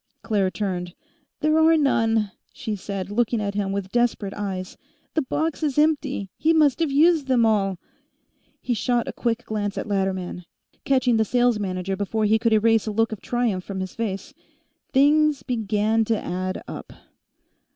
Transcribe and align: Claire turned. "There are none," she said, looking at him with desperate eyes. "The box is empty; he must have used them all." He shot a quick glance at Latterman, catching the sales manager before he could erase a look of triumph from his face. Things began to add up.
Claire 0.23 0.49
turned. 0.49 0.95
"There 1.41 1.55
are 1.59 1.77
none," 1.77 2.31
she 2.51 2.75
said, 2.75 3.11
looking 3.11 3.39
at 3.39 3.53
him 3.53 3.71
with 3.71 3.91
desperate 3.91 4.33
eyes. 4.33 4.75
"The 5.13 5.21
box 5.21 5.61
is 5.61 5.77
empty; 5.77 6.31
he 6.39 6.53
must 6.53 6.79
have 6.79 6.89
used 6.89 7.27
them 7.27 7.45
all." 7.45 7.77
He 8.59 8.73
shot 8.73 9.07
a 9.07 9.13
quick 9.13 9.45
glance 9.45 9.77
at 9.77 9.85
Latterman, 9.87 10.45
catching 10.85 11.17
the 11.17 11.23
sales 11.23 11.59
manager 11.59 11.95
before 11.95 12.25
he 12.25 12.39
could 12.39 12.51
erase 12.51 12.87
a 12.87 12.91
look 12.91 13.11
of 13.11 13.21
triumph 13.21 13.63
from 13.63 13.79
his 13.79 13.93
face. 13.93 14.33
Things 14.91 15.43
began 15.43 16.03
to 16.05 16.19
add 16.19 16.63
up. 16.67 16.93